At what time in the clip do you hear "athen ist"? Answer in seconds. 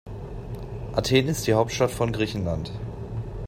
0.95-1.45